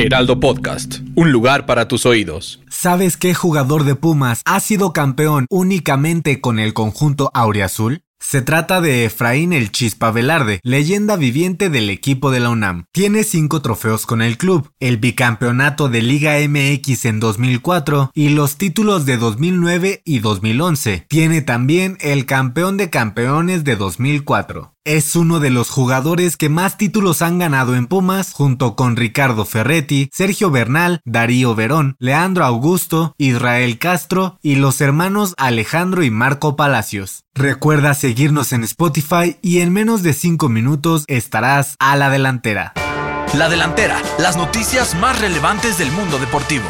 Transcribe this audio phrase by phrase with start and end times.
[0.00, 2.62] Heraldo Podcast, un lugar para tus oídos.
[2.70, 8.02] ¿Sabes qué jugador de Pumas ha sido campeón únicamente con el conjunto Auriazul?
[8.18, 12.84] Se trata de Efraín el Chispa Velarde, leyenda viviente del equipo de la UNAM.
[12.92, 18.56] Tiene cinco trofeos con el club, el bicampeonato de Liga MX en 2004 y los
[18.56, 21.06] títulos de 2009 y 2011.
[21.08, 24.74] Tiene también el campeón de campeones de 2004.
[24.86, 29.44] Es uno de los jugadores que más títulos han ganado en Pumas, junto con Ricardo
[29.44, 36.56] Ferretti, Sergio Bernal, Darío Verón, Leandro Augusto, Israel Castro y los hermanos Alejandro y Marco
[36.56, 37.24] Palacios.
[37.34, 42.72] Recuerda seguirnos en Spotify y en menos de 5 minutos estarás a la delantera.
[43.34, 46.64] La delantera, las noticias más relevantes del mundo deportivo.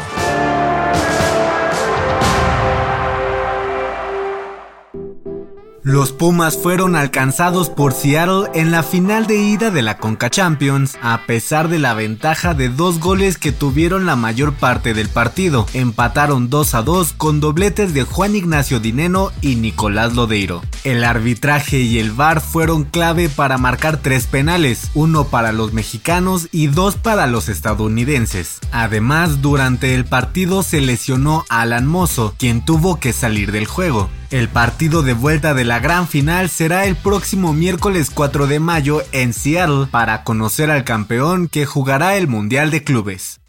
[5.83, 10.95] Los Pumas fueron alcanzados por Seattle en la final de ida de la Conca Champions,
[11.01, 15.65] a pesar de la ventaja de dos goles que tuvieron la mayor parte del partido.
[15.73, 20.61] Empataron 2 a 2 con dobletes de Juan Ignacio Dineno y Nicolás Lodeiro.
[20.83, 26.47] El arbitraje y el VAR fueron clave para marcar tres penales, uno para los mexicanos
[26.51, 28.59] y dos para los estadounidenses.
[28.71, 34.11] Además, durante el partido se lesionó Alan Mozo, quien tuvo que salir del juego.
[34.31, 39.01] El partido de vuelta de la gran final será el próximo miércoles 4 de mayo
[39.11, 43.41] en Seattle para conocer al campeón que jugará el Mundial de Clubes.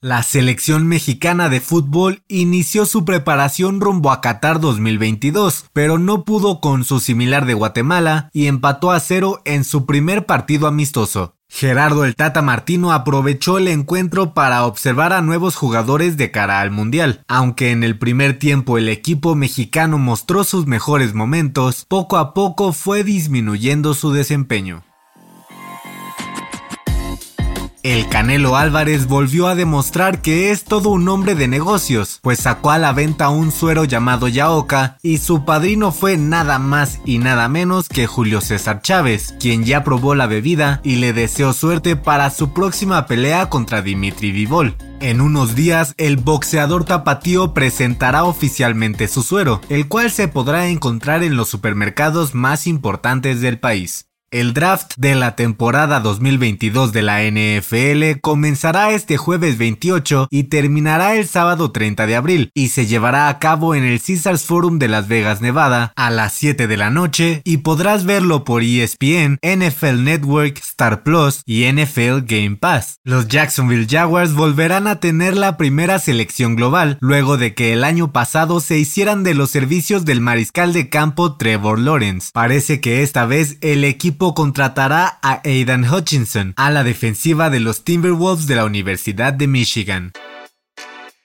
[0.00, 6.60] La selección mexicana de fútbol inició su preparación rumbo a Qatar 2022, pero no pudo
[6.60, 11.37] con su similar de Guatemala y empató a cero en su primer partido amistoso.
[11.50, 16.70] Gerardo el Tata Martino aprovechó el encuentro para observar a nuevos jugadores de cara al
[16.70, 17.22] Mundial.
[17.26, 22.72] Aunque en el primer tiempo el equipo mexicano mostró sus mejores momentos, poco a poco
[22.72, 24.84] fue disminuyendo su desempeño.
[27.84, 32.72] El Canelo Álvarez volvió a demostrar que es todo un hombre de negocios, pues sacó
[32.72, 37.48] a la venta un suero llamado Yaoka y su padrino fue nada más y nada
[37.48, 42.30] menos que Julio César Chávez, quien ya probó la bebida y le deseó suerte para
[42.30, 44.74] su próxima pelea contra Dimitri Vivol.
[45.00, 51.22] En unos días, el boxeador tapatío presentará oficialmente su suero, el cual se podrá encontrar
[51.22, 54.07] en los supermercados más importantes del país.
[54.30, 61.14] El draft de la temporada 2022 de la NFL comenzará este jueves 28 y terminará
[61.14, 64.88] el sábado 30 de abril y se llevará a cabo en el Caesars Forum de
[64.88, 70.04] Las Vegas, Nevada a las 7 de la noche y podrás verlo por ESPN, NFL
[70.04, 72.98] Network, Star Plus y NFL Game Pass.
[73.04, 78.12] Los Jacksonville Jaguars volverán a tener la primera selección global luego de que el año
[78.12, 82.28] pasado se hicieran de los servicios del mariscal de campo Trevor Lawrence.
[82.34, 83.84] Parece que esta vez el
[84.18, 90.12] contratará a Aidan Hutchinson, a la defensiva de los Timberwolves de la Universidad de Michigan.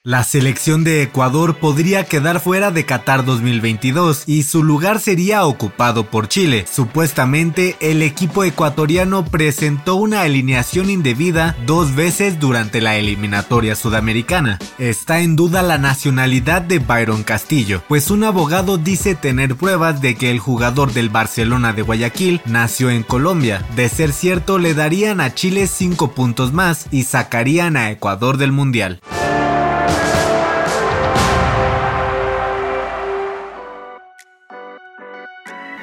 [0.05, 6.03] La selección de Ecuador podría quedar fuera de Qatar 2022 y su lugar sería ocupado
[6.07, 6.65] por Chile.
[6.69, 14.59] Supuestamente, el equipo ecuatoriano presentó una alineación indebida dos veces durante la eliminatoria sudamericana.
[14.77, 20.15] Está en duda la nacionalidad de Byron Castillo, pues un abogado dice tener pruebas de
[20.15, 23.65] que el jugador del Barcelona de Guayaquil nació en Colombia.
[23.77, 28.51] De ser cierto, le darían a Chile 5 puntos más y sacarían a Ecuador del
[28.51, 28.99] Mundial.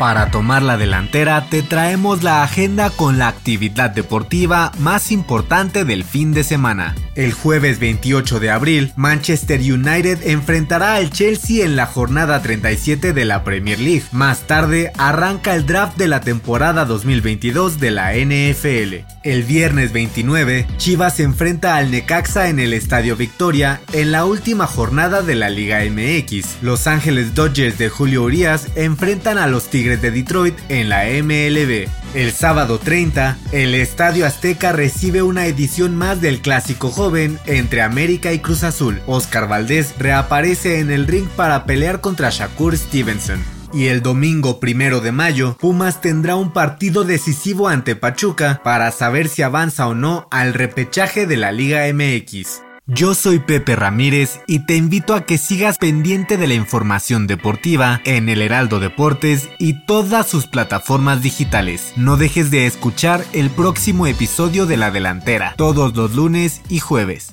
[0.01, 6.05] Para tomar la delantera te traemos la agenda con la actividad deportiva más importante del
[6.05, 6.95] fin de semana.
[7.17, 13.25] El jueves 28 de abril, Manchester United enfrentará al Chelsea en la jornada 37 de
[13.27, 14.05] la Premier League.
[14.11, 19.05] Más tarde arranca el draft de la temporada 2022 de la NFL.
[19.23, 24.67] El viernes 29, Chivas se enfrenta al Necaxa en el Estadio Victoria en la última
[24.67, 26.63] jornada de la Liga MX.
[26.63, 31.87] Los Ángeles Dodgers de Julio Urias enfrentan a los Tigres de Detroit en la MLB.
[32.15, 38.33] El sábado 30, el Estadio Azteca recibe una edición más del clásico joven entre América
[38.33, 39.03] y Cruz Azul.
[39.07, 43.60] Oscar Valdés reaparece en el ring para pelear contra Shakur Stevenson.
[43.73, 49.29] Y el domingo primero de mayo, Pumas tendrá un partido decisivo ante Pachuca para saber
[49.29, 52.63] si avanza o no al repechaje de la Liga MX.
[52.93, 58.01] Yo soy Pepe Ramírez y te invito a que sigas pendiente de la información deportiva
[58.05, 61.93] en el Heraldo Deportes y todas sus plataformas digitales.
[61.95, 67.33] No dejes de escuchar el próximo episodio de La Delantera, todos los lunes y jueves.